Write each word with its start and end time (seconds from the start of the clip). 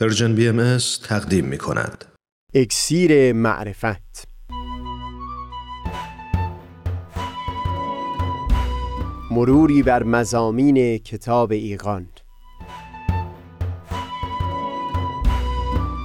پرژن 0.00 0.34
بی 0.34 0.48
ام 0.48 0.78
تقدیم 1.08 1.44
می 1.44 1.58
کند. 1.58 2.04
اکسیر 2.54 3.32
معرفت. 3.32 4.28
مروری 9.30 9.82
بر 9.82 10.02
مزامین 10.02 10.98
کتاب 10.98 11.52
ایقان 11.52 12.08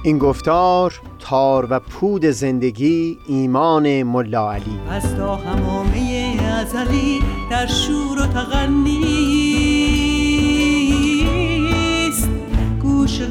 این 0.04 0.18
گفتار 0.18 1.00
تار 1.18 1.66
و 1.70 1.80
پود 1.80 2.24
زندگی 2.24 3.18
ایمان 3.28 4.02
ملا 4.02 4.52
علی. 4.52 4.80
از 4.90 5.16
تا 5.16 5.36
همامه 5.36 6.36
ازلی 6.42 7.20
در 7.50 7.66
شور 7.66 8.18
و 8.18 8.26
تغنیست 8.26 9.43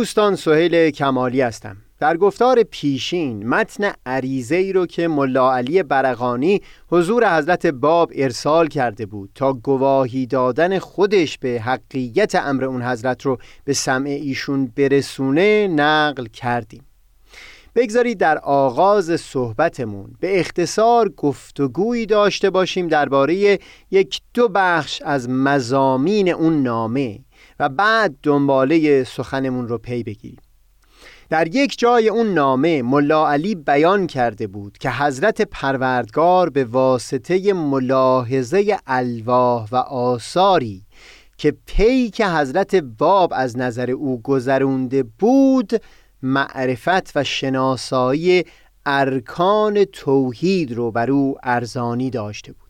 دوستان 0.00 0.36
سهیل 0.36 0.90
کمالی 0.90 1.40
هستم. 1.40 1.76
در 1.98 2.16
گفتار 2.16 2.62
پیشین 2.62 3.48
متن 3.48 3.92
عریضه 4.06 4.56
ای 4.56 4.72
رو 4.72 4.86
که 4.86 5.08
ملا 5.08 5.54
علی 5.54 5.82
برقانی 5.82 6.60
حضور 6.88 7.38
حضرت 7.38 7.66
باب 7.66 8.12
ارسال 8.14 8.68
کرده 8.68 9.06
بود 9.06 9.30
تا 9.34 9.52
گواهی 9.52 10.26
دادن 10.26 10.78
خودش 10.78 11.38
به 11.38 11.60
حقیقت 11.64 12.34
امر 12.34 12.64
اون 12.64 12.82
حضرت 12.82 13.22
رو 13.22 13.38
به 13.64 13.72
سمع 13.72 14.08
ایشون 14.08 14.72
برسونه 14.76 15.68
نقل 15.68 16.26
کردیم. 16.26 16.84
بگذارید 17.74 18.18
در 18.18 18.38
آغاز 18.38 19.20
صحبتمون 19.20 20.14
به 20.20 20.40
اختصار 20.40 21.08
گفتگویی 21.08 22.06
داشته 22.06 22.50
باشیم 22.50 22.88
درباره 22.88 23.58
یک 23.90 24.20
دو 24.34 24.48
بخش 24.48 25.02
از 25.02 25.28
مزامین 25.28 26.28
اون 26.28 26.62
نامه. 26.62 27.18
و 27.60 27.68
بعد 27.68 28.14
دنباله 28.22 29.04
سخنمون 29.04 29.68
رو 29.68 29.78
پی 29.78 30.02
بگیریم. 30.02 30.40
در 31.30 31.56
یک 31.56 31.78
جای 31.78 32.08
اون 32.08 32.34
نامه 32.34 32.82
ملا 32.82 33.28
علی 33.28 33.54
بیان 33.54 34.06
کرده 34.06 34.46
بود 34.46 34.78
که 34.78 34.90
حضرت 34.90 35.42
پروردگار 35.42 36.50
به 36.50 36.64
واسطه 36.64 37.52
ملاحظه 37.52 38.78
الواح 38.86 39.68
و 39.72 39.76
آثاری 39.76 40.82
که 41.36 41.56
پی 41.66 42.10
که 42.10 42.26
حضرت 42.26 42.74
باب 42.74 43.32
از 43.36 43.58
نظر 43.58 43.90
او 43.90 44.22
گذرونده 44.22 45.02
بود 45.02 45.70
معرفت 46.22 47.16
و 47.16 47.24
شناسایی 47.24 48.44
ارکان 48.86 49.84
توحید 49.84 50.72
رو 50.72 50.90
بر 50.90 51.10
او 51.10 51.36
ارزانی 51.42 52.10
داشته 52.10 52.52
بود. 52.52 52.69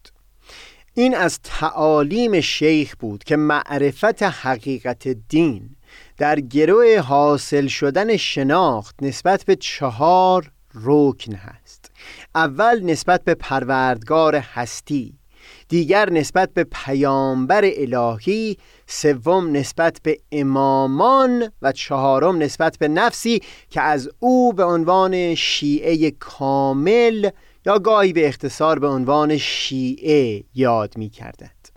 این 0.95 1.15
از 1.15 1.39
تعالیم 1.43 2.41
شیخ 2.41 2.95
بود 2.99 3.25
که 3.25 3.37
معرفت 3.37 4.23
حقیقت 4.23 5.09
دین 5.09 5.77
در 6.19 6.41
گروه 6.41 6.99
حاصل 6.99 7.67
شدن 7.67 8.17
شناخت 8.17 8.95
نسبت 9.03 9.45
به 9.45 9.57
چهار 9.57 10.51
رکن 10.75 11.35
هست. 11.35 11.91
اول 12.35 12.81
نسبت 12.85 13.25
به 13.25 13.35
پروردگار 13.35 14.37
هستی 14.37 15.21
دیگر 15.69 16.11
نسبت 16.11 16.55
به 16.55 16.65
پیامبر 16.65 17.65
الهی 17.65 18.57
سوم 18.87 19.57
نسبت 19.57 20.01
به 20.03 20.19
امامان 20.33 21.53
و 21.63 21.73
چهارم 21.73 22.39
نسبت 22.39 22.79
به 22.79 22.89
نفسی 22.89 23.43
که 23.71 23.81
از 23.81 24.11
او 24.19 24.53
به 24.53 24.65
عنوان 24.65 25.35
شیعه 25.35 26.11
کامل 26.11 27.31
یا 27.67 27.79
گاهی 27.79 28.13
به 28.13 28.29
اختصار 28.29 28.79
به 28.79 28.87
عنوان 28.87 29.37
شیعه 29.37 30.45
یاد 30.55 30.97
می 30.97 31.11
کردند 31.11 31.69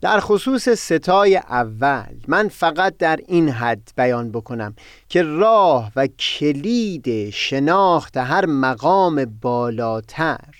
در 0.00 0.20
خصوص 0.20 0.68
ستای 0.68 1.36
اول 1.36 2.16
من 2.28 2.48
فقط 2.48 2.96
در 2.96 3.20
این 3.28 3.48
حد 3.48 3.92
بیان 3.96 4.32
بکنم 4.32 4.74
که 5.08 5.22
راه 5.22 5.92
و 5.96 6.06
کلید 6.06 7.30
شناخت 7.30 8.16
هر 8.16 8.46
مقام 8.46 9.24
بالاتر 9.24 10.54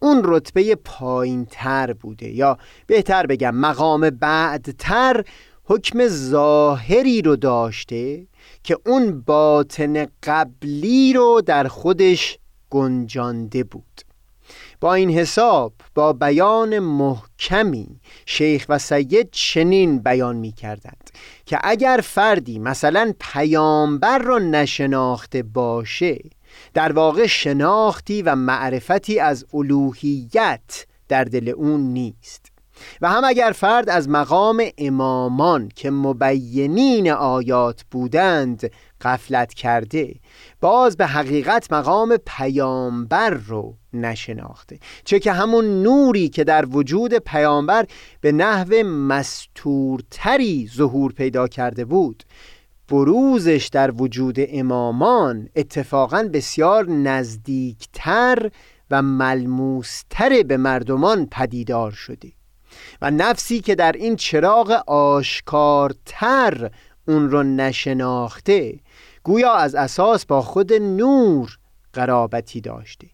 اون 0.00 0.20
رتبه 0.24 0.74
پایین 0.74 1.46
تر 1.50 1.92
بوده 1.92 2.28
یا 2.28 2.58
بهتر 2.86 3.26
بگم 3.26 3.54
مقام 3.54 4.10
بعدتر 4.10 5.24
حکم 5.64 6.08
ظاهری 6.08 7.22
رو 7.22 7.36
داشته 7.36 8.26
که 8.62 8.78
اون 8.86 9.20
باطن 9.20 10.06
قبلی 10.22 11.12
رو 11.12 11.42
در 11.46 11.68
خودش 11.68 12.38
گنجانده 12.70 13.64
بود. 13.64 14.02
با 14.80 14.94
این 14.94 15.10
حساب 15.10 15.72
با 15.94 16.12
بیان 16.12 16.78
محکمی 16.78 18.00
شیخ 18.26 18.66
و 18.68 18.78
سید 18.78 19.30
چنین 19.30 19.98
بیان 19.98 20.36
می 20.36 20.52
کردند 20.52 21.10
که 21.46 21.58
اگر 21.62 22.00
فردی 22.04 22.58
مثلا 22.58 23.12
پیامبر 23.20 24.18
را 24.18 24.38
نشناخته 24.38 25.42
باشه 25.42 26.18
در 26.74 26.92
واقع 26.92 27.26
شناختی 27.26 28.22
و 28.22 28.34
معرفتی 28.34 29.20
از 29.20 29.46
الوهیت 29.54 30.86
در 31.08 31.24
دل 31.24 31.48
اون 31.48 31.80
نیست. 31.80 32.57
و 33.00 33.10
هم 33.10 33.24
اگر 33.24 33.52
فرد 33.56 33.90
از 33.90 34.08
مقام 34.08 34.62
امامان 34.78 35.68
که 35.74 35.90
مبینین 35.90 37.10
آیات 37.10 37.84
بودند 37.90 38.70
غفلت 39.00 39.54
کرده 39.54 40.14
باز 40.60 40.96
به 40.96 41.06
حقیقت 41.06 41.72
مقام 41.72 42.16
پیامبر 42.26 43.30
رو 43.30 43.74
نشناخته. 43.92 44.78
چه 45.04 45.18
که 45.18 45.32
همون 45.32 45.82
نوری 45.82 46.28
که 46.28 46.44
در 46.44 46.66
وجود 46.66 47.14
پیامبر 47.14 47.86
به 48.20 48.32
نحو 48.32 48.86
مستورتری 48.86 50.70
ظهور 50.76 51.12
پیدا 51.12 51.48
کرده 51.48 51.84
بود 51.84 52.24
بروزش 52.88 53.68
در 53.72 53.90
وجود 53.90 54.36
امامان 54.38 55.48
اتفاقا 55.56 56.28
بسیار 56.32 56.88
نزدیکتر 56.90 58.50
و 58.90 59.02
ملموستر 59.02 60.42
به 60.42 60.56
مردمان 60.56 61.26
پدیدار 61.26 61.90
شده. 61.90 62.37
و 63.02 63.10
نفسی 63.10 63.60
که 63.60 63.74
در 63.74 63.92
این 63.92 64.16
چراغ 64.16 64.70
آشکارتر 64.86 66.70
اون 67.08 67.30
رو 67.30 67.42
نشناخته 67.42 68.80
گویا 69.22 69.52
از 69.52 69.74
اساس 69.74 70.26
با 70.26 70.42
خود 70.42 70.72
نور 70.72 71.58
قرابتی 71.92 72.60
داشته. 72.60 73.08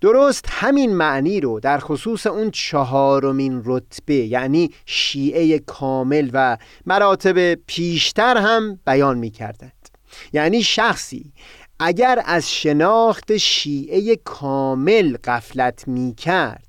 درست 0.00 0.44
همین 0.48 0.94
معنی 0.94 1.40
رو 1.40 1.60
در 1.60 1.78
خصوص 1.78 2.26
اون 2.26 2.50
چهارمین 2.50 3.62
رتبه 3.64 4.14
یعنی 4.14 4.70
شیعه 4.86 5.58
کامل 5.58 6.30
و 6.32 6.56
مراتب 6.86 7.54
پیشتر 7.54 8.36
هم 8.36 8.80
بیان 8.86 9.18
می 9.18 9.30
کردند 9.30 9.88
یعنی 10.32 10.62
شخصی 10.62 11.32
اگر 11.78 12.22
از 12.24 12.52
شناخت 12.52 13.36
شیعه 13.36 14.16
کامل 14.16 15.16
قفلت 15.24 15.88
می 15.88 16.14
کرد 16.14 16.65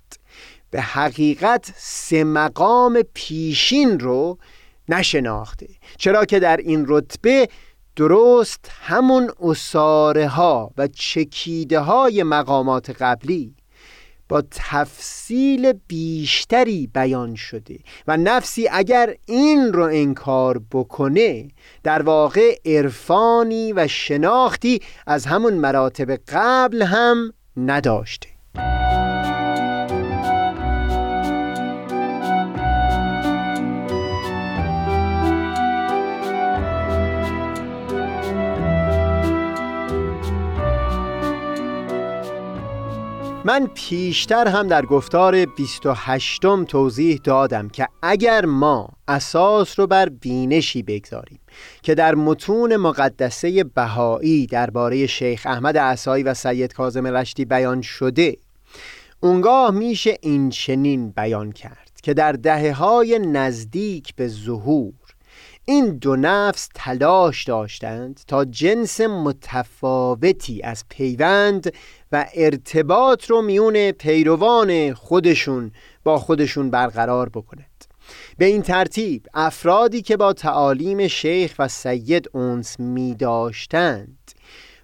به 0.78 0.84
حقیقت 0.84 1.74
سه 1.76 2.24
مقام 2.24 3.02
پیشین 3.14 4.00
رو 4.00 4.38
نشناخته. 4.90 5.68
چرا 5.98 6.26
که 6.26 6.40
در 6.40 6.58
این 6.58 6.86
رتبه 6.88 7.50
درست 7.96 8.72
همون 8.82 9.32
اصاره 9.42 10.28
ها 10.28 10.72
و 10.78 10.88
چکیده 10.88 11.80
های 11.80 12.24
مقامات 12.24 12.90
قبلی 13.02 13.56
با 14.30 14.44
تفصیل 14.52 15.74
بیشتری 15.88 16.88
بیان 16.94 17.36
شده 17.36 17.80
و 18.08 18.18
نفسی 18.18 18.68
اگر 18.72 19.16
این 19.26 19.74
رو 19.74 19.84
انکار 19.84 20.62
بکنه 20.72 21.48
در 21.84 22.02
واقع 22.02 22.60
عرفانی 22.66 23.74
و 23.74 23.88
شناختی 23.88 24.82
از 25.08 25.26
همون 25.26 25.54
مراتب 25.54 26.12
قبل 26.12 26.82
هم 26.82 27.34
نداشته. 27.58 28.30
من 43.48 43.68
پیشتر 43.74 44.48
هم 44.48 44.68
در 44.68 44.86
گفتار 44.86 45.46
28 45.46 46.46
م 46.46 46.66
توضیح 46.66 47.20
دادم 47.24 47.70
که 47.70 47.88
اگر 48.02 48.46
ما 48.46 48.90
اساس 49.08 49.80
رو 49.80 49.88
بر 49.88 50.10
بینشی 50.10 50.84
بگذاریم 50.84 51.40
که 51.82 51.96
در 51.96 52.16
متون 52.16 52.76
مقدسه 52.76 53.64
بهایی 53.64 54.48
درباره 54.48 55.08
شیخ 55.08 55.46
احمد 55.46 55.78
عصایی 55.78 56.24
و 56.24 56.34
سید 56.34 56.74
کاظم 56.74 57.08
رشتی 57.08 57.46
بیان 57.46 57.82
شده 57.82 58.38
اونگاه 59.20 59.72
میشه 59.72 60.18
این 60.22 60.50
چنین 60.50 61.10
بیان 61.10 61.52
کرد 61.52 61.92
که 62.04 62.14
در 62.14 62.32
دهه 62.32 62.74
های 62.74 63.20
نزدیک 63.20 64.16
به 64.16 64.28
ظهور 64.28 64.94
این 65.70 65.98
دو 65.98 66.16
نفس 66.16 66.70
تلاش 66.76 67.44
داشتند 67.44 68.22
تا 68.28 68.46
جنس 68.46 69.02
متفاوتی 69.02 70.62
از 70.62 70.84
پیوند 70.90 71.74
و 72.12 72.26
ارتباط 72.34 73.26
رو 73.26 73.42
میون 73.42 73.92
پیروان 73.92 74.94
خودشون 74.94 75.72
با 76.04 76.20
خودشون 76.20 76.70
برقرار 76.70 77.30
بکند. 77.30 77.86
به 78.38 78.46
این 78.46 78.62
ترتیب 78.62 79.26
افرادی 79.34 80.02
که 80.02 80.18
با 80.18 80.34
تعالیم 80.34 81.08
شیخ 81.08 81.56
و 81.60 81.68
سید 81.68 82.30
اونس 82.34 82.80
می 82.80 83.16
داشتند 83.16 84.32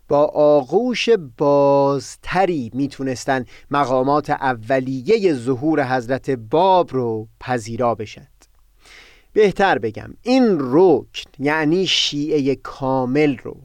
با 0.08 0.26
آغوش 0.36 1.10
بازتری 1.38 2.72
می‌تونستن 2.74 3.46
مقامات 3.72 4.30
اولیه 4.30 5.34
ظهور 5.34 5.96
حضرت 5.96 6.30
باب 6.30 6.94
رو 6.94 7.28
پذیرا 7.40 7.96
بشن. 7.96 8.28
بهتر 9.34 9.78
بگم. 9.78 10.14
این 10.22 10.58
رکن 10.60 11.30
یعنی 11.40 11.88
شیعه 11.88 12.56
کامل 12.56 13.38
رو 13.38 13.58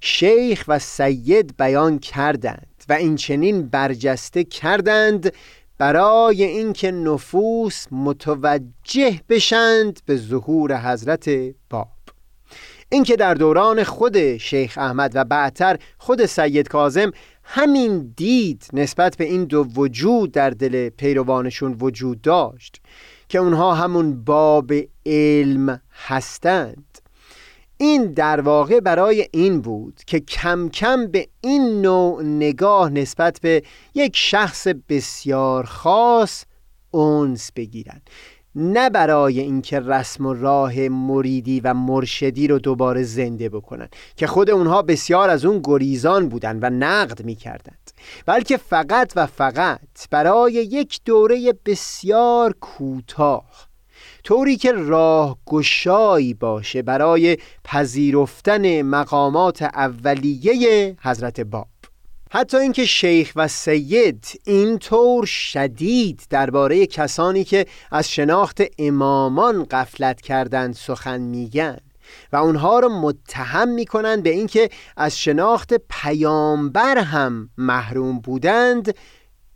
شیخ 0.00 0.64
و 0.68 0.78
سید 0.78 1.56
بیان 1.56 1.98
کردند 1.98 2.84
و 2.88 2.92
این 2.92 3.16
چنین 3.16 3.68
برجسته 3.68 4.44
کردند 4.44 5.32
برای 5.78 6.44
اینکه 6.44 6.90
نفوس 6.90 7.86
متوجه 7.90 9.20
بشند 9.28 10.00
به 10.06 10.16
ظهور 10.16 10.92
حضرت 10.92 11.30
باب. 11.70 11.88
اینکه 12.88 13.16
در 13.16 13.34
دوران 13.34 13.84
خود 13.84 14.36
شیخ 14.36 14.78
احمد 14.78 15.12
و 15.14 15.24
بعدتر 15.24 15.78
خود 15.98 16.26
سید 16.26 16.68
کازم 16.68 17.10
همین 17.42 18.12
دید 18.16 18.66
نسبت 18.72 19.16
به 19.16 19.24
این 19.24 19.44
دو 19.44 19.64
وجود 19.76 20.32
در 20.32 20.50
دل 20.50 20.88
پیروانشون 20.88 21.76
وجود 21.80 22.20
داشت. 22.20 22.80
که 23.28 23.38
اونها 23.38 23.74
همون 23.74 24.24
باب 24.24 24.72
علم 25.06 25.80
هستند. 26.06 26.98
این 27.78 28.12
در 28.12 28.40
واقع 28.40 28.80
برای 28.80 29.28
این 29.32 29.60
بود 29.60 30.00
که 30.06 30.20
کم 30.20 30.68
کم 30.68 31.06
به 31.06 31.28
این 31.40 31.82
نوع 31.82 32.22
نگاه 32.22 32.90
نسبت 32.90 33.40
به 33.42 33.62
یک 33.94 34.16
شخص 34.16 34.66
بسیار 34.88 35.64
خاص 35.64 36.44
اونس 36.90 37.52
بگیرند. 37.52 38.10
نه 38.56 38.90
برای 38.90 39.40
اینکه 39.40 39.80
رسم 39.80 40.26
و 40.26 40.34
راه 40.34 40.88
مریدی 40.88 41.60
و 41.60 41.74
مرشدی 41.74 42.48
رو 42.48 42.58
دوباره 42.58 43.02
زنده 43.02 43.48
بکنن 43.48 43.88
که 44.16 44.26
خود 44.26 44.50
اونها 44.50 44.82
بسیار 44.82 45.30
از 45.30 45.44
اون 45.44 45.60
گریزان 45.64 46.28
بودن 46.28 46.58
و 46.62 46.70
نقد 46.70 47.24
می‌کردند 47.24 47.90
بلکه 48.26 48.56
فقط 48.56 49.12
و 49.16 49.26
فقط 49.26 49.80
برای 50.10 50.52
یک 50.52 51.00
دوره 51.04 51.54
بسیار 51.66 52.54
کوتاه 52.60 53.66
طوری 54.24 54.56
که 54.56 54.72
راه 54.72 55.38
گشایی 55.46 56.34
باشه 56.34 56.82
برای 56.82 57.38
پذیرفتن 57.64 58.82
مقامات 58.82 59.62
اولیه 59.62 60.96
حضرت 61.02 61.40
باب. 61.40 61.75
حتی 62.30 62.56
اینکه 62.56 62.84
شیخ 62.84 63.32
و 63.36 63.48
سید 63.48 64.40
اینطور 64.44 65.26
شدید 65.26 66.22
درباره 66.30 66.86
کسانی 66.86 67.44
که 67.44 67.66
از 67.90 68.10
شناخت 68.10 68.62
امامان 68.78 69.64
قفلت 69.64 70.20
کردند 70.20 70.74
سخن 70.74 71.20
میگن 71.20 71.78
و 72.32 72.36
اونها 72.36 72.78
رو 72.78 72.88
متهم 72.88 73.68
می‌کنند 73.68 74.22
به 74.22 74.30
اینکه 74.30 74.68
از 74.96 75.18
شناخت 75.18 75.74
پیامبر 75.88 76.98
هم 76.98 77.50
محروم 77.58 78.18
بودند 78.18 78.94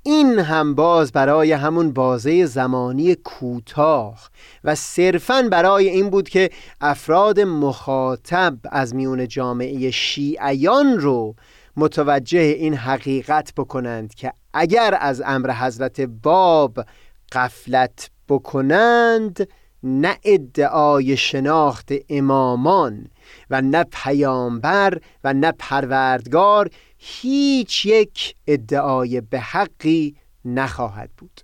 این 0.03 0.39
هم 0.39 0.75
باز 0.75 1.13
برای 1.13 1.53
همون 1.53 1.93
بازه 1.93 2.47
زمانی 2.47 3.15
کوتاه 3.15 4.31
و 4.65 4.75
صرفا 4.75 5.49
برای 5.51 5.89
این 5.89 6.11
بود 6.11 6.29
که 6.29 6.51
افراد 6.81 7.41
مخاطب 7.41 8.59
از 8.71 8.95
میون 8.95 9.29
جامعه 9.29 9.91
شیعیان 9.91 11.01
رو 11.01 11.35
متوجه 11.81 12.41
این 12.41 12.75
حقیقت 12.75 13.53
بکنند 13.57 14.15
که 14.15 14.33
اگر 14.53 14.97
از 15.01 15.23
امر 15.27 15.51
حضرت 15.51 16.01
باب 16.01 16.85
قفلت 17.33 18.11
بکنند 18.29 19.49
نه 19.83 20.17
ادعای 20.25 21.17
شناخت 21.17 21.93
امامان 22.09 23.07
و 23.51 23.63
نه 23.63 23.85
پیامبر 23.93 25.01
و 25.25 25.33
نه 25.33 25.53
پروردگار 25.59 26.71
هیچ 26.99 27.87
یک 27.87 28.37
ادعای 28.47 29.21
به 29.21 29.41
حقی 29.41 30.17
نخواهد 30.45 31.11
بود. 31.17 31.41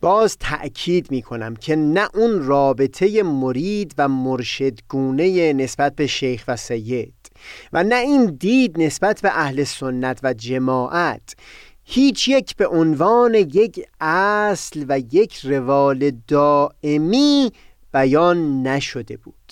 باز 0.00 0.36
تأکید 0.40 1.10
می 1.10 1.22
کنم 1.22 1.56
که 1.56 1.76
نه 1.76 2.08
اون 2.14 2.42
رابطه 2.42 3.22
مرید 3.22 3.94
و 3.98 4.08
مرشدگونه 4.08 5.52
نسبت 5.52 5.96
به 5.96 6.06
شیخ 6.06 6.44
و 6.48 6.56
سید 6.56 7.14
و 7.72 7.84
نه 7.84 7.96
این 7.96 8.26
دید 8.26 8.82
نسبت 8.82 9.20
به 9.22 9.38
اهل 9.38 9.64
سنت 9.64 10.20
و 10.22 10.34
جماعت. 10.34 11.34
هیچ 11.84 12.28
یک 12.28 12.56
به 12.56 12.66
عنوان 12.66 13.34
یک 13.34 13.86
اصل 14.00 14.84
و 14.88 14.98
یک 15.12 15.34
روال 15.36 16.10
دائمی 16.28 17.52
بیان 17.92 18.62
نشده 18.62 19.16
بود. 19.16 19.43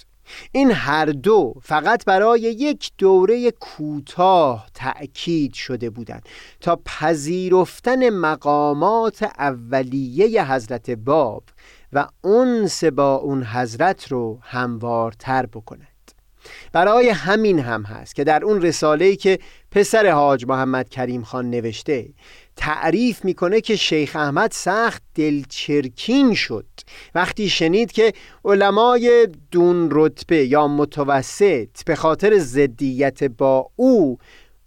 این 0.52 0.70
هر 0.70 1.06
دو 1.06 1.54
فقط 1.62 2.04
برای 2.04 2.40
یک 2.40 2.92
دوره 2.98 3.50
کوتاه 3.50 4.66
تأکید 4.74 5.54
شده 5.54 5.90
بودند 5.90 6.28
تا 6.60 6.80
پذیرفتن 6.84 8.10
مقامات 8.10 9.22
اولیه 9.22 10.52
حضرت 10.52 10.90
باب 10.90 11.44
و 11.92 12.06
اونس 12.22 12.84
با 12.84 13.14
اون 13.14 13.42
حضرت 13.42 14.12
رو 14.12 14.38
هموارتر 14.42 15.46
بکنه 15.46 15.91
برای 16.72 17.08
همین 17.08 17.58
هم 17.58 17.82
هست 17.82 18.14
که 18.14 18.24
در 18.24 18.44
اون 18.44 18.62
رساله‌ای 18.62 19.16
که 19.16 19.38
پسر 19.70 20.10
حاج 20.10 20.46
محمد 20.46 20.88
کریم 20.88 21.22
خان 21.22 21.50
نوشته 21.50 22.08
تعریف 22.56 23.24
می‌کنه 23.24 23.60
که 23.60 23.76
شیخ 23.76 24.16
احمد 24.16 24.50
سخت 24.52 25.02
دلچرکین 25.14 26.34
شد. 26.34 26.66
وقتی 27.14 27.48
شنید 27.48 27.92
که 27.92 28.12
علمای 28.44 29.28
دون 29.50 29.88
رتبه 29.92 30.46
یا 30.46 30.68
متوسط 30.68 31.84
به 31.86 31.94
خاطر 31.94 32.38
زدیت 32.38 33.24
با 33.24 33.70
او 33.76 34.18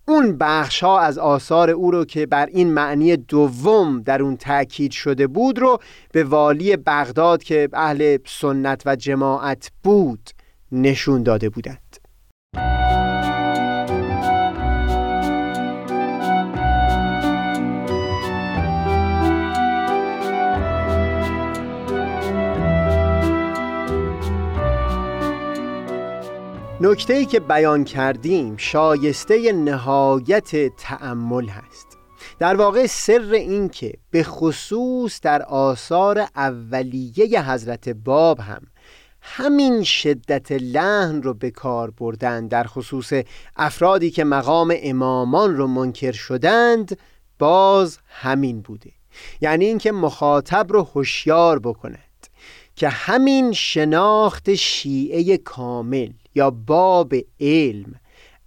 اون 0.07 0.37
بخش 0.37 0.83
ها 0.83 0.99
از 0.99 1.17
آثار 1.17 1.69
او 1.69 1.91
رو 1.91 2.05
که 2.05 2.25
بر 2.25 2.45
این 2.45 2.73
معنی 2.73 3.17
دوم 3.17 4.01
در 4.01 4.21
اون 4.21 4.37
تاکید 4.37 4.91
شده 4.91 5.27
بود 5.27 5.59
رو 5.59 5.79
به 6.11 6.23
والی 6.23 6.75
بغداد 6.75 7.43
که 7.43 7.69
اهل 7.73 8.17
سنت 8.25 8.81
و 8.85 8.95
جماعت 8.95 9.71
بود 9.83 10.29
نشون 10.71 11.23
داده 11.23 11.49
بودند. 11.49 11.97
نکته 26.81 27.13
ای 27.13 27.25
که 27.25 27.39
بیان 27.39 27.83
کردیم 27.83 28.57
شایسته 28.57 29.53
نهایت 29.53 30.75
تأمل 30.75 31.47
هست. 31.47 31.97
در 32.39 32.55
واقع 32.55 32.85
سر 32.85 33.29
این 33.33 33.69
که 33.69 33.93
به 34.11 34.23
خصوص 34.23 35.21
در 35.21 35.41
آثار 35.41 36.27
اولیه 36.35 37.51
حضرت 37.51 37.89
باب 37.89 38.39
هم 38.39 38.61
همین 39.27 39.83
شدت 39.83 40.51
لحن 40.51 41.21
رو 41.21 41.33
به 41.33 41.51
کار 41.51 41.91
بردن 41.91 42.47
در 42.47 42.63
خصوص 42.63 43.13
افرادی 43.55 44.11
که 44.11 44.23
مقام 44.23 44.75
امامان 44.77 45.57
رو 45.57 45.67
منکر 45.67 46.11
شدند 46.11 46.97
باز 47.39 47.97
همین 48.07 48.61
بوده. 48.61 48.91
یعنی 49.41 49.65
اینکه 49.65 49.91
مخاطب 49.91 50.65
رو 50.69 50.83
هوشیار 50.83 51.59
بکند 51.59 52.27
که 52.75 52.89
همین 52.89 53.51
شناخت 53.51 54.55
شیعه 54.55 55.37
کامل 55.37 56.09
یا 56.35 56.51
باب 56.51 57.13
علم 57.39 57.95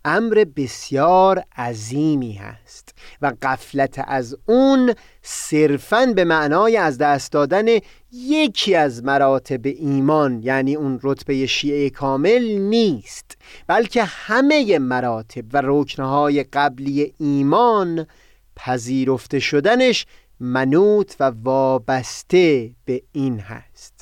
امر 0.04 0.44
بسیار 0.56 1.44
عظیمی 1.56 2.32
هست 2.32 2.94
و 3.22 3.32
قفلت 3.42 4.04
از 4.06 4.36
اون 4.46 4.94
صرفا 5.22 6.06
به 6.06 6.24
معنای 6.24 6.76
از 6.76 6.98
دست 6.98 7.32
دادن 7.32 7.66
یکی 8.12 8.74
از 8.74 9.04
مراتب 9.04 9.60
ایمان 9.66 10.42
یعنی 10.42 10.74
اون 10.74 11.00
رتبه 11.02 11.46
شیعه 11.46 11.90
کامل 11.90 12.58
نیست 12.58 13.36
بلکه 13.66 14.04
همه 14.04 14.78
مراتب 14.78 15.44
و 15.52 15.62
رکنهای 15.64 16.42
قبلی 16.42 17.14
ایمان 17.18 18.06
پذیرفته 18.56 19.38
شدنش 19.38 20.06
منوط 20.40 21.14
و 21.20 21.32
وابسته 21.42 22.70
به 22.84 23.02
این 23.12 23.38
هست. 23.38 23.97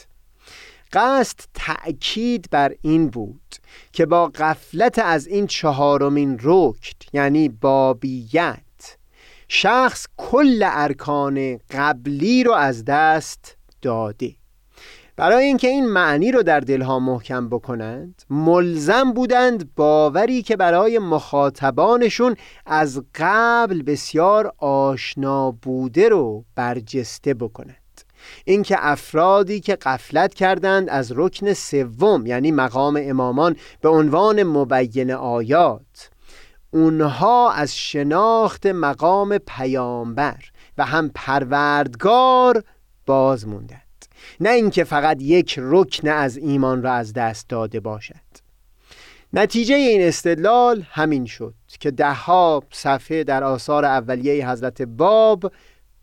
قصد 0.92 1.38
تأکید 1.54 2.48
بر 2.50 2.74
این 2.82 3.08
بود 3.08 3.54
که 3.92 4.06
با 4.06 4.26
قفلت 4.26 4.98
از 4.98 5.26
این 5.26 5.46
چهارمین 5.46 6.38
رکن 6.42 6.76
یعنی 7.12 7.48
بابیت 7.48 8.96
شخص 9.48 10.06
کل 10.16 10.62
ارکان 10.66 11.58
قبلی 11.70 12.44
رو 12.44 12.52
از 12.52 12.84
دست 12.84 13.56
داده. 13.82 14.34
برای 15.16 15.44
اینکه 15.44 15.68
این 15.68 15.86
معنی 15.86 16.32
رو 16.32 16.42
در 16.42 16.60
دلها 16.60 16.98
محکم 16.98 17.48
بکنند 17.48 18.22
ملزم 18.30 19.12
بودند 19.12 19.74
باوری 19.74 20.42
که 20.42 20.56
برای 20.56 20.98
مخاطبانشون 20.98 22.36
از 22.66 23.02
قبل 23.14 23.82
بسیار 23.82 24.52
آشنا 24.58 25.50
بوده 25.50 26.08
رو 26.08 26.44
برجسته 26.54 27.34
بکنند. 27.34 27.85
اینکه 28.44 28.76
افرادی 28.78 29.60
که 29.60 29.76
قفلت 29.76 30.34
کردند 30.34 30.90
از 30.90 31.12
رکن 31.16 31.52
سوم 31.52 32.26
یعنی 32.26 32.52
مقام 32.52 33.00
امامان 33.02 33.56
به 33.80 33.88
عنوان 33.88 34.42
مبین 34.42 35.12
آیات 35.12 36.10
اونها 36.70 37.52
از 37.52 37.76
شناخت 37.76 38.66
مقام 38.66 39.38
پیامبر 39.38 40.38
و 40.78 40.84
هم 40.84 41.10
پروردگار 41.14 42.62
باز 43.06 43.48
موندند. 43.48 43.80
نه 44.40 44.50
اینکه 44.50 44.84
فقط 44.84 45.22
یک 45.22 45.54
رکن 45.58 46.08
از 46.08 46.36
ایمان 46.36 46.82
را 46.82 46.92
از 46.92 47.12
دست 47.12 47.48
داده 47.48 47.80
باشد. 47.80 48.14
نتیجه 49.32 49.74
این 49.74 50.02
استدلال 50.02 50.84
همین 50.90 51.26
شد 51.26 51.54
که 51.80 51.90
دهها 51.90 52.62
صفحه 52.72 53.24
در 53.24 53.44
آثار 53.44 53.84
اولیه 53.84 54.50
حضرت 54.50 54.82
باب 54.82 55.52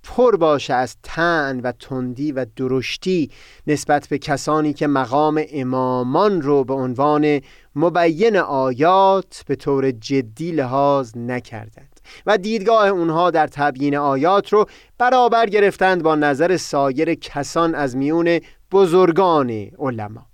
پر 0.03 0.35
باشه 0.35 0.73
از 0.73 0.97
تن 1.03 1.59
و 1.59 1.71
تندی 1.71 2.31
و 2.31 2.45
درشتی 2.55 3.31
نسبت 3.67 4.07
به 4.07 4.17
کسانی 4.17 4.73
که 4.73 4.87
مقام 4.87 5.43
امامان 5.51 6.41
رو 6.41 6.63
به 6.63 6.73
عنوان 6.73 7.41
مبین 7.75 8.37
آیات 8.37 9.43
به 9.47 9.55
طور 9.55 9.91
جدی 9.91 10.51
لحاظ 10.51 11.17
نکردند 11.17 11.99
و 12.25 12.37
دیدگاه 12.37 12.87
اونها 12.87 13.31
در 13.31 13.47
تبیین 13.47 13.95
آیات 13.95 14.53
رو 14.53 14.65
برابر 14.97 15.45
گرفتند 15.45 16.03
با 16.03 16.15
نظر 16.15 16.57
سایر 16.57 17.13
کسان 17.13 17.75
از 17.75 17.95
میون 17.95 18.39
بزرگان 18.71 19.49
علما. 19.79 20.25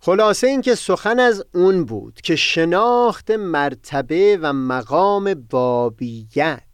خلاصه 0.00 0.46
اینکه 0.46 0.74
سخن 0.74 1.18
از 1.18 1.44
اون 1.54 1.84
بود 1.84 2.20
که 2.20 2.36
شناخت 2.36 3.30
مرتبه 3.30 4.38
و 4.42 4.52
مقام 4.52 5.34
بابیت. 5.34 6.67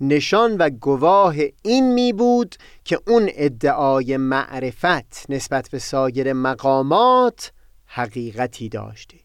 نشان 0.00 0.56
و 0.56 0.70
گواه 0.70 1.34
این 1.62 1.92
می 1.92 2.12
بود 2.12 2.56
که 2.84 3.00
اون 3.06 3.30
ادعای 3.34 4.16
معرفت 4.16 5.26
نسبت 5.28 5.68
به 5.70 5.78
سایر 5.78 6.32
مقامات 6.32 7.52
حقیقتی 7.86 8.68
داشته. 8.68 9.16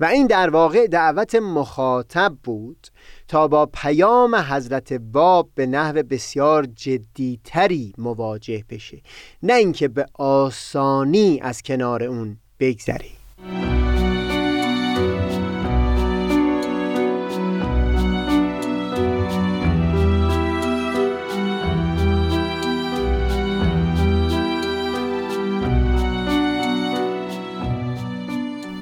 و 0.00 0.04
این 0.04 0.26
در 0.26 0.50
واقع 0.50 0.86
دعوت 0.86 1.34
مخاطب 1.34 2.36
بود 2.44 2.86
تا 3.28 3.48
با 3.48 3.66
پیام 3.66 4.34
حضرت 4.34 4.92
باب 4.92 5.50
به 5.54 5.66
نحو 5.66 6.02
بسیار 6.02 6.66
جدیتری 6.66 7.92
مواجه 7.98 8.64
بشه. 8.68 9.00
نه 9.42 9.54
اینکه 9.54 9.88
به 9.88 10.06
آسانی 10.14 11.40
از 11.42 11.62
کنار 11.62 12.02
اون 12.02 12.36
بگذره 12.60 13.08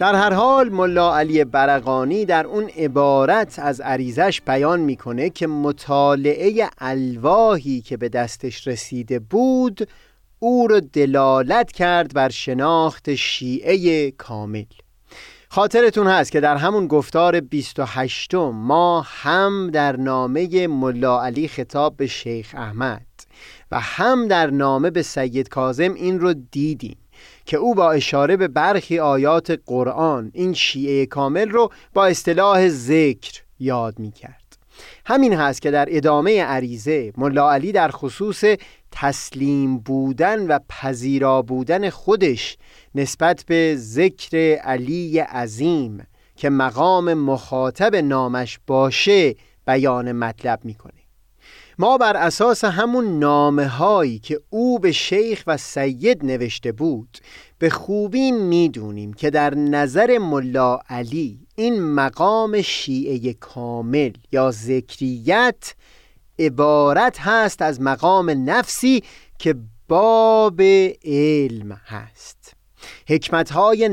در 0.00 0.14
هر 0.14 0.32
حال 0.32 0.68
ملا 0.68 1.16
علی 1.16 1.44
برقانی 1.44 2.24
در 2.24 2.46
اون 2.46 2.70
عبارت 2.76 3.58
از 3.58 3.80
عریزش 3.80 4.40
بیان 4.46 4.80
می‌کنه 4.80 5.30
که 5.30 5.46
مطالعه 5.46 6.68
الواهی 6.78 7.80
که 7.80 7.96
به 7.96 8.08
دستش 8.08 8.66
رسیده 8.66 9.18
بود 9.18 9.88
او 10.38 10.68
را 10.68 10.80
دلالت 10.80 11.72
کرد 11.72 12.14
بر 12.14 12.28
شناخت 12.28 13.14
شیعه 13.14 14.10
کامل. 14.10 14.64
خاطرتون 15.48 16.06
هست 16.06 16.32
که 16.32 16.40
در 16.40 16.56
همون 16.56 16.86
گفتار 16.86 17.40
28 17.40 18.34
ما 18.34 19.04
هم 19.06 19.70
در 19.70 19.96
نامه 19.96 20.66
ملا 20.66 21.22
علی 21.22 21.48
خطاب 21.48 21.96
به 21.96 22.06
شیخ 22.06 22.54
احمد 22.58 23.06
و 23.70 23.80
هم 23.80 24.28
در 24.28 24.50
نامه 24.50 24.90
به 24.90 25.02
سید 25.02 25.48
کازم 25.48 25.94
این 25.94 26.20
رو 26.20 26.34
دیدیم. 26.50 26.96
که 27.46 27.56
او 27.56 27.74
با 27.74 27.92
اشاره 27.92 28.36
به 28.36 28.48
برخی 28.48 28.98
آیات 28.98 29.60
قرآن 29.66 30.30
این 30.34 30.52
شیعه 30.52 31.06
کامل 31.06 31.50
رو 31.50 31.70
با 31.94 32.06
اصطلاح 32.06 32.68
ذکر 32.68 33.42
یاد 33.60 33.98
می 33.98 34.12
کرد 34.12 34.58
همین 35.04 35.34
هست 35.34 35.62
که 35.62 35.70
در 35.70 35.86
ادامه 35.90 36.42
عریضه 36.42 37.12
ملا 37.16 37.52
علی 37.52 37.72
در 37.72 37.90
خصوص 37.90 38.44
تسلیم 38.92 39.78
بودن 39.78 40.46
و 40.46 40.58
پذیرا 40.68 41.42
بودن 41.42 41.90
خودش 41.90 42.56
نسبت 42.94 43.44
به 43.46 43.74
ذکر 43.78 44.56
علی 44.56 45.18
عظیم 45.18 46.06
که 46.36 46.50
مقام 46.50 47.14
مخاطب 47.14 47.96
نامش 47.96 48.58
باشه 48.66 49.34
بیان 49.66 50.12
مطلب 50.12 50.60
می‌کنه. 50.64 51.05
ما 51.78 51.98
بر 51.98 52.16
اساس 52.16 52.64
همون 52.64 53.18
نامه 53.18 53.66
هایی 53.66 54.18
که 54.18 54.40
او 54.50 54.78
به 54.78 54.92
شیخ 54.92 55.44
و 55.46 55.56
سید 55.56 56.24
نوشته 56.24 56.72
بود 56.72 57.18
به 57.58 57.70
خوبی 57.70 58.32
می‌دونیم 58.32 59.12
که 59.12 59.30
در 59.30 59.54
نظر 59.54 60.18
ملا 60.18 60.78
علی 60.88 61.46
این 61.56 61.82
مقام 61.82 62.62
شیعه 62.62 63.32
کامل 63.32 64.12
یا 64.32 64.50
ذکریت 64.50 65.74
عبارت 66.38 67.20
هست 67.20 67.62
از 67.62 67.80
مقام 67.80 68.50
نفسی 68.50 69.02
که 69.38 69.54
باب 69.88 70.62
علم 71.04 71.72
هست. 71.72 72.55
حکمت 73.08 73.50
های 73.50 73.88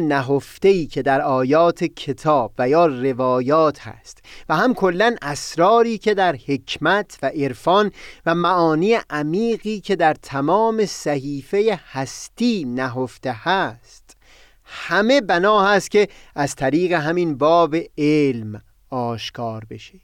که 0.91 1.01
در 1.01 1.21
آیات 1.21 1.83
کتاب 1.83 2.53
و 2.57 2.69
یا 2.69 2.85
روایات 2.85 3.79
هست 3.79 4.17
و 4.49 4.55
هم 4.55 4.73
کلا 4.73 5.15
اسراری 5.21 5.97
که 5.97 6.13
در 6.13 6.35
حکمت 6.35 7.17
و 7.21 7.25
عرفان 7.25 7.91
و 8.25 8.35
معانی 8.35 8.97
عمیقی 9.09 9.79
که 9.79 9.95
در 9.95 10.13
تمام 10.13 10.85
صحیفه 10.85 11.79
هستی 11.91 12.65
نهفته 12.65 13.31
هست. 13.31 14.17
همه 14.63 15.21
بنا 15.21 15.65
هست 15.67 15.91
که 15.91 16.07
از 16.35 16.55
طریق 16.55 16.91
همین 16.91 17.37
باب 17.37 17.75
علم 17.97 18.61
آشکار 18.89 19.65
بشه 19.69 19.99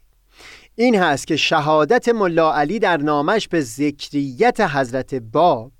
این 0.74 0.94
هست 0.94 1.26
که 1.26 1.36
شهادت 1.36 2.08
ملا 2.08 2.54
علی 2.54 2.78
در 2.78 2.96
نامش 2.96 3.48
به 3.48 3.60
ذکریت 3.60 4.60
حضرت 4.60 5.14
باب 5.14 5.72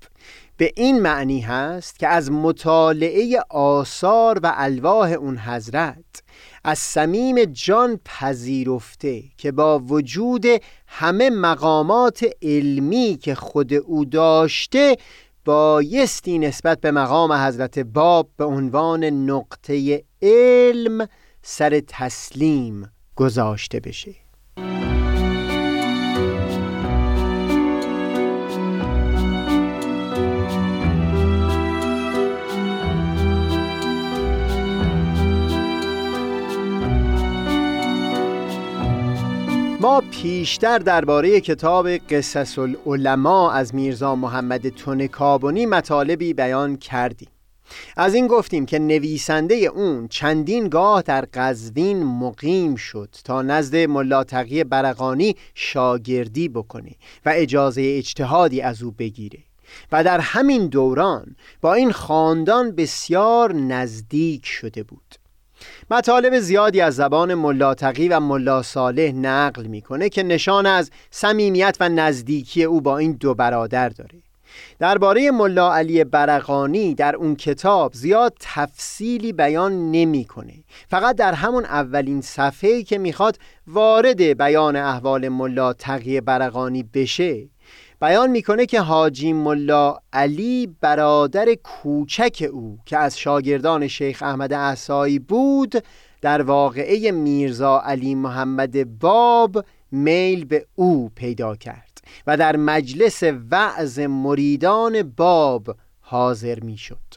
به 0.61 0.73
این 0.75 1.01
معنی 1.01 1.39
هست 1.39 1.99
که 1.99 2.07
از 2.07 2.31
مطالعه 2.31 3.39
آثار 3.49 4.39
و 4.43 4.53
الواح 4.55 5.11
اون 5.11 5.37
حضرت 5.37 6.23
از 6.63 6.79
صمیم 6.79 7.45
جان 7.45 7.99
پذیرفته 8.05 9.23
که 9.37 9.51
با 9.51 9.79
وجود 9.79 10.45
همه 10.87 11.29
مقامات 11.29 12.25
علمی 12.41 13.17
که 13.21 13.35
خود 13.35 13.73
او 13.73 14.05
داشته 14.05 14.97
بایستی 15.45 16.39
نسبت 16.39 16.81
به 16.81 16.91
مقام 16.91 17.33
حضرت 17.33 17.79
باب 17.79 18.29
به 18.37 18.45
عنوان 18.45 19.03
نقطه 19.03 20.03
علم 20.21 21.07
سر 21.41 21.79
تسلیم 21.87 22.91
گذاشته 23.15 23.79
بشه. 23.79 24.15
ما 40.31 40.37
پیشتر 40.37 40.77
درباره 40.79 41.41
کتاب 41.41 41.87
قصص 41.89 42.59
العلماء 42.59 43.51
از 43.51 43.75
میرزا 43.75 44.15
محمد 44.15 44.69
تونکابونی 44.69 45.65
مطالبی 45.65 46.33
بیان 46.33 46.77
کردیم. 46.77 47.29
از 47.97 48.13
این 48.13 48.27
گفتیم 48.27 48.65
که 48.65 48.79
نویسنده 48.79 49.55
اون 49.55 50.07
چندین 50.07 50.69
گاه 50.69 51.01
در 51.01 51.25
قزوین 51.33 52.03
مقیم 52.03 52.75
شد 52.75 53.15
تا 53.23 53.41
نزد 53.41 53.75
ملاتقی 53.75 54.63
برقانی 54.63 55.35
شاگردی 55.55 56.49
بکنه 56.49 56.91
و 57.25 57.33
اجازه 57.35 57.81
اجتهادی 57.97 58.61
از 58.61 58.83
او 58.83 58.91
بگیره 58.91 59.39
و 59.91 60.03
در 60.03 60.19
همین 60.19 60.67
دوران 60.67 61.35
با 61.61 61.73
این 61.73 61.91
خاندان 61.91 62.71
بسیار 62.71 63.53
نزدیک 63.53 64.45
شده 64.45 64.83
بود. 64.83 65.20
مطالب 65.91 66.39
زیادی 66.39 66.81
از 66.81 66.95
زبان 66.95 67.33
ملاتقی 67.33 68.07
و 68.07 68.19
ملا 68.19 68.61
صالح 68.61 69.11
نقل 69.11 69.65
می‌کنه 69.65 70.09
که 70.09 70.23
نشان 70.23 70.65
از 70.65 70.91
صمیمیت 71.11 71.77
و 71.79 71.89
نزدیکی 71.89 72.63
او 72.63 72.81
با 72.81 72.97
این 72.97 73.11
دو 73.11 73.33
برادر 73.33 73.89
داره. 73.89 74.19
درباره 74.79 75.31
ملا 75.31 75.73
علی 75.73 76.03
برقانی 76.03 76.95
در 76.95 77.15
اون 77.15 77.35
کتاب 77.35 77.93
زیاد 77.93 78.33
تفصیلی 78.39 79.33
بیان 79.33 79.91
نمی‌کنه. 79.91 80.53
فقط 80.89 81.15
در 81.15 81.33
همون 81.33 81.65
اولین 81.65 82.21
صفحه‌ای 82.21 82.83
که 82.83 82.97
می‌خواد 82.97 83.37
وارد 83.67 84.21
بیان 84.21 84.75
احوال 84.75 85.29
ملا 85.29 85.73
تقی 85.73 86.21
برقانی 86.21 86.83
بشه. 86.83 87.47
بیان 88.01 88.29
می‌کنه 88.31 88.65
که 88.65 88.81
حاجی 88.81 89.33
ملا 89.33 89.97
علی 90.13 90.75
برادر 90.81 91.53
کوچک 91.53 92.49
او 92.51 92.79
که 92.85 92.97
از 92.97 93.19
شاگردان 93.19 93.87
شیخ 93.87 94.23
احمد 94.23 94.53
احسایی 94.53 95.19
بود 95.19 95.83
در 96.21 96.41
واقعه 96.41 97.11
میرزا 97.11 97.79
علی 97.79 98.15
محمد 98.15 98.99
باب 98.99 99.65
میل 99.91 100.45
به 100.45 100.65
او 100.75 101.09
پیدا 101.15 101.55
کرد 101.55 102.01
و 102.27 102.37
در 102.37 102.55
مجلس 102.55 103.23
وعظ 103.51 103.99
مریدان 103.99 105.03
باب 105.03 105.75
حاضر 105.99 106.59
می‌شد. 106.59 107.10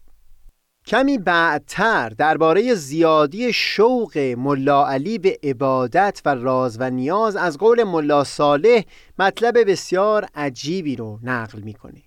کمی 0.86 1.18
بعدتر 1.18 2.08
درباره 2.08 2.74
زیادی 2.74 3.52
شوق 3.52 4.18
ملا 4.18 4.86
علی 4.86 5.18
به 5.18 5.38
عبادت 5.42 6.22
و 6.24 6.34
راز 6.34 6.76
و 6.80 6.90
نیاز 6.90 7.36
از 7.36 7.58
قول 7.58 7.84
ملا 7.84 8.24
صالح 8.24 8.82
مطلب 9.18 9.70
بسیار 9.70 10.28
عجیبی 10.34 10.96
رو 10.96 11.18
نقل 11.22 11.60
می‌کنه. 11.60 12.02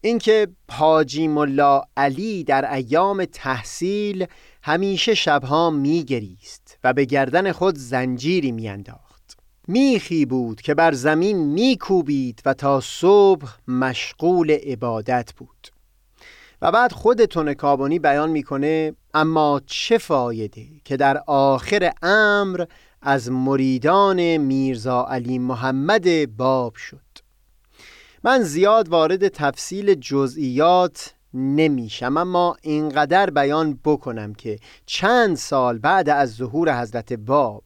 اینکه 0.00 0.48
حاجی 0.70 1.28
ملا 1.28 1.82
علی 1.96 2.44
در 2.44 2.74
ایام 2.74 3.24
تحصیل 3.24 4.26
همیشه 4.62 5.14
شبها 5.14 5.70
میگریست 5.70 6.78
و 6.84 6.92
به 6.92 7.04
گردن 7.04 7.52
خود 7.52 7.78
زنجیری 7.78 8.52
میانداخت. 8.52 9.36
میخی 9.68 10.26
بود 10.26 10.60
که 10.60 10.74
بر 10.74 10.92
زمین 10.92 11.38
میکوبید 11.38 12.42
و 12.44 12.54
تا 12.54 12.80
صبح 12.80 13.48
مشغول 13.68 14.50
عبادت 14.50 15.32
بود. 15.36 15.79
و 16.62 16.72
بعد 16.72 16.92
خود 16.92 17.24
تونکابونی 17.24 17.98
بیان 17.98 18.30
می‌کنه 18.30 18.94
اما 19.14 19.60
چه 19.66 19.98
فایده 19.98 20.66
که 20.84 20.96
در 20.96 21.22
آخر 21.26 21.92
امر 22.02 22.64
از 23.02 23.30
مریدان 23.30 24.36
میرزا 24.36 25.04
علی 25.04 25.38
محمد 25.38 26.36
باب 26.36 26.74
شد؟ 26.74 27.00
من 28.24 28.42
زیاد 28.42 28.88
وارد 28.88 29.28
تفصیل 29.28 29.94
جزئیات 29.94 31.14
نمیشم 31.34 32.16
اما 32.16 32.56
اینقدر 32.62 33.30
بیان 33.30 33.78
بکنم 33.84 34.34
که 34.34 34.58
چند 34.86 35.36
سال 35.36 35.78
بعد 35.78 36.08
از 36.08 36.34
ظهور 36.34 36.80
حضرت 36.80 37.12
باب 37.12 37.64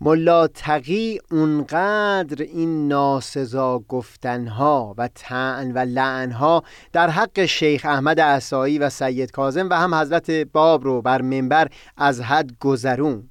ملا 0.00 0.46
تقی 0.46 1.20
اونقدر 1.30 2.42
این 2.42 2.88
ناسزا 2.88 3.78
گفتنها 3.78 4.94
و 4.98 5.08
تعن 5.08 5.72
و 5.72 5.78
لعنها 5.78 6.62
در 6.92 7.10
حق 7.10 7.44
شیخ 7.44 7.84
احمد 7.84 8.20
عصایی 8.20 8.78
و 8.78 8.90
سید 8.90 9.30
کازم 9.30 9.68
و 9.68 9.74
هم 9.74 9.94
حضرت 9.94 10.30
باب 10.30 10.84
رو 10.84 11.02
بر 11.02 11.22
منبر 11.22 11.68
از 11.96 12.20
حد 12.20 12.50
گذروند 12.60 13.30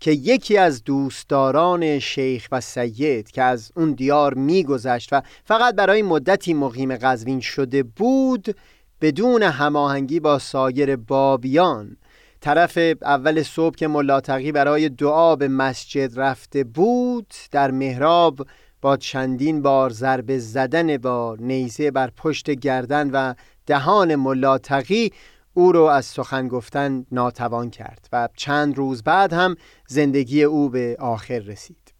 که 0.00 0.10
یکی 0.10 0.58
از 0.58 0.84
دوستداران 0.84 1.98
شیخ 1.98 2.48
و 2.52 2.60
سید 2.60 3.30
که 3.30 3.42
از 3.42 3.72
اون 3.76 3.92
دیار 3.92 4.34
میگذشت 4.34 5.12
و 5.12 5.22
فقط 5.44 5.74
برای 5.74 6.02
مدتی 6.02 6.54
مقیم 6.54 6.96
قزوین 6.96 7.40
شده 7.40 7.82
بود 7.82 8.56
بدون 9.00 9.42
هماهنگی 9.42 10.20
با 10.20 10.38
سایر 10.38 10.96
بابیان 10.96 11.96
طرف 12.40 12.78
اول 13.02 13.42
صبح 13.42 13.74
که 13.76 13.88
ملاتقی 13.88 14.52
برای 14.52 14.88
دعا 14.88 15.36
به 15.36 15.48
مسجد 15.48 16.20
رفته 16.20 16.64
بود 16.64 17.34
در 17.50 17.70
محراب 17.70 18.46
با 18.80 18.96
چندین 18.96 19.62
بار 19.62 19.90
ضربه 19.90 20.38
زدن 20.38 20.96
با 20.96 21.36
نیزه 21.40 21.90
بر 21.90 22.10
پشت 22.16 22.50
گردن 22.50 23.10
و 23.10 23.34
دهان 23.66 24.16
ملاتقی 24.16 25.12
او 25.54 25.72
رو 25.72 25.82
از 25.82 26.04
سخن 26.04 26.48
گفتن 26.48 27.06
ناتوان 27.12 27.70
کرد 27.70 28.08
و 28.12 28.28
چند 28.36 28.78
روز 28.78 29.02
بعد 29.02 29.32
هم 29.32 29.56
زندگی 29.88 30.42
او 30.42 30.68
به 30.68 30.96
آخر 31.00 31.38
رسید. 31.38 31.98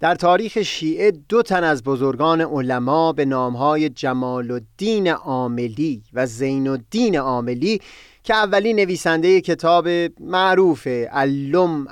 در 0.00 0.14
تاریخ 0.14 0.62
شیعه 0.62 1.10
دو 1.10 1.42
تن 1.42 1.64
از 1.64 1.82
بزرگان 1.82 2.40
علما 2.40 3.12
به 3.12 3.24
نامهای 3.24 3.88
جمال 3.88 4.50
الدین 4.50 5.08
عاملی 5.08 6.02
و 6.12 6.26
زین 6.26 6.68
الدین 6.68 7.16
عاملی 7.16 7.80
که 8.22 8.34
اولی 8.34 8.72
نویسنده 8.74 9.40
کتاب 9.40 9.88
معروف 10.20 10.88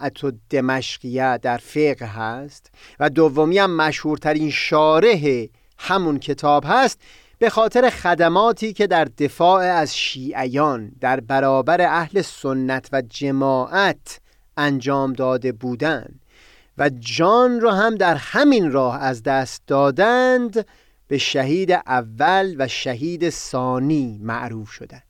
ات 0.02 0.34
دمشقیه 0.50 1.38
در 1.38 1.58
فقه 1.58 2.06
هست 2.06 2.70
و 3.00 3.10
دومی 3.10 3.58
هم 3.58 3.76
مشهورترین 3.76 4.50
شارح 4.50 5.46
همون 5.78 6.18
کتاب 6.18 6.64
هست 6.66 7.00
به 7.38 7.50
خاطر 7.50 7.90
خدماتی 7.90 8.72
که 8.72 8.86
در 8.86 9.04
دفاع 9.04 9.62
از 9.62 9.96
شیعیان 9.96 10.92
در 11.00 11.20
برابر 11.20 11.80
اهل 11.80 12.22
سنت 12.22 12.88
و 12.92 13.02
جماعت 13.02 14.20
انجام 14.56 15.12
داده 15.12 15.52
بودند 15.52 16.20
و 16.78 16.90
جان 17.00 17.60
را 17.60 17.74
هم 17.74 17.94
در 17.94 18.14
همین 18.14 18.72
راه 18.72 19.02
از 19.02 19.22
دست 19.22 19.62
دادند 19.66 20.66
به 21.08 21.18
شهید 21.18 21.72
اول 21.72 22.56
و 22.58 22.68
شهید 22.68 23.30
ثانی 23.30 24.18
معروف 24.22 24.70
شدند. 24.70 25.07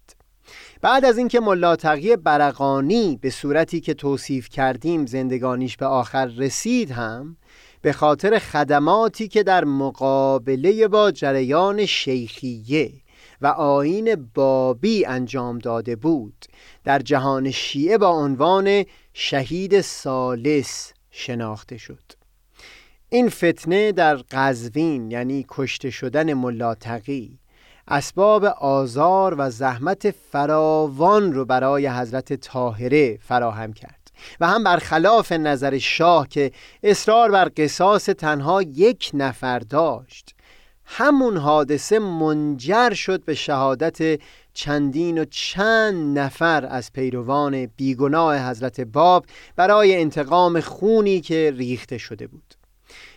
بعد 0.80 1.04
از 1.04 1.18
اینکه 1.18 1.40
ملا 1.40 1.76
تقی 1.76 2.16
برقانی 2.16 3.18
به 3.22 3.30
صورتی 3.30 3.80
که 3.80 3.94
توصیف 3.94 4.48
کردیم 4.48 5.06
زندگانیش 5.06 5.76
به 5.76 5.86
آخر 5.86 6.26
رسید 6.26 6.90
هم 6.90 7.36
به 7.82 7.92
خاطر 7.92 8.38
خدماتی 8.38 9.28
که 9.28 9.42
در 9.42 9.64
مقابله 9.64 10.88
با 10.88 11.10
جریان 11.10 11.86
شیخیه 11.86 12.92
و 13.40 13.46
آین 13.46 14.30
بابی 14.34 15.04
انجام 15.04 15.58
داده 15.58 15.96
بود 15.96 16.46
در 16.84 16.98
جهان 16.98 17.50
شیعه 17.50 17.98
با 17.98 18.08
عنوان 18.08 18.84
شهید 19.12 19.80
سالس 19.80 20.92
شناخته 21.10 21.76
شد. 21.76 22.12
این 23.08 23.28
فتنه 23.28 23.92
در 23.92 24.16
قزوین 24.16 25.10
یعنی 25.10 25.44
کشته 25.48 25.90
شدن 25.90 26.34
ملا 26.34 26.74
تقی 26.74 27.37
اسباب 27.90 28.44
آزار 28.44 29.34
و 29.38 29.50
زحمت 29.50 30.10
فراوان 30.10 31.32
رو 31.32 31.44
برای 31.44 31.88
حضرت 31.88 32.32
طاهره 32.32 33.18
فراهم 33.22 33.72
کرد 33.72 34.10
و 34.40 34.46
هم 34.46 34.64
برخلاف 34.64 35.32
نظر 35.32 35.78
شاه 35.78 36.28
که 36.28 36.52
اصرار 36.82 37.30
بر 37.30 37.50
قصاص 37.56 38.04
تنها 38.04 38.62
یک 38.62 39.10
نفر 39.14 39.58
داشت 39.58 40.34
همون 40.84 41.36
حادثه 41.36 41.98
منجر 41.98 42.94
شد 42.94 43.24
به 43.24 43.34
شهادت 43.34 44.20
چندین 44.54 45.18
و 45.18 45.24
چند 45.30 46.18
نفر 46.18 46.66
از 46.66 46.92
پیروان 46.92 47.66
بیگناه 47.66 48.50
حضرت 48.50 48.80
باب 48.80 49.26
برای 49.56 49.96
انتقام 49.96 50.60
خونی 50.60 51.20
که 51.20 51.54
ریخته 51.56 51.98
شده 51.98 52.26
بود. 52.26 52.54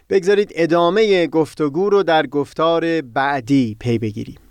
بگذارید 0.10 0.51
ادامه 0.55 1.27
گفتگو 1.27 1.89
رو 1.89 2.03
در 2.03 2.27
گفتار 2.27 3.01
بعدی 3.01 3.77
پی 3.79 3.97
بگیریم. 3.97 4.50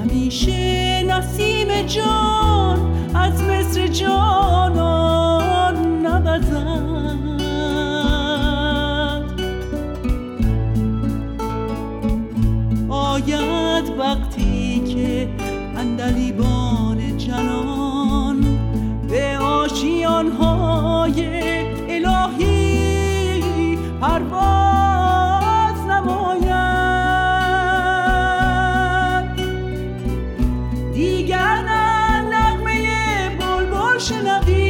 همیشه 0.00 1.02
نسیم 1.02 1.82
جان 1.82 2.78
از 3.14 3.42
مصر 3.42 3.86
جانان 3.86 5.76
نبزد 6.06 7.20
آید 12.88 13.84
وقتی 13.98 14.80
که 14.94 15.28
اندلیبان 15.76 17.16
جنان 17.18 18.58
به 19.08 19.38
آشیانهای 19.38 20.60
الهی 21.24 21.39
ocean 34.00 34.26
of 34.26 34.46
the 34.46 34.69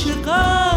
chegar. 0.00 0.69